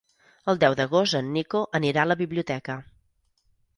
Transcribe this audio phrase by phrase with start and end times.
[0.53, 2.79] El deu d'agost en Nico anirà a la biblioteca.